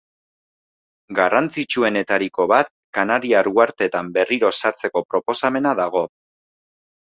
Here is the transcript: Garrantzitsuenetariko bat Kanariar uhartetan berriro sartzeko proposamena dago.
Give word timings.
Garrantzitsuenetariko 1.19 2.47
bat 2.53 2.73
Kanariar 2.99 3.51
uhartetan 3.53 4.11
berriro 4.19 4.53
sartzeko 4.65 5.07
proposamena 5.15 5.79
dago. 5.85 6.07